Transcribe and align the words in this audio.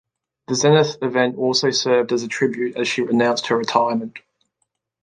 The 0.47 0.55
Zenith 0.55 0.97
event 1.03 1.37
also 1.37 1.69
served 1.69 2.11
as 2.11 2.23
a 2.23 2.27
tribute 2.27 2.75
as 2.75 2.87
she 2.87 3.03
announced 3.03 3.45
her 3.49 3.55
retirement. 3.57 4.17